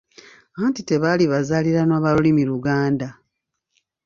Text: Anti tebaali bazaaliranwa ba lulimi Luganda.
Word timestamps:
Anti 0.63 0.81
tebaali 0.89 1.25
bazaaliranwa 1.31 1.97
ba 2.03 2.11
lulimi 2.15 2.43
Luganda. 2.51 3.09